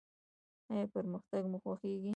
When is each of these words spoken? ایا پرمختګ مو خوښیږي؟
ایا 0.71 0.83
پرمختګ 0.95 1.43
مو 1.51 1.57
خوښیږي؟ 1.63 2.09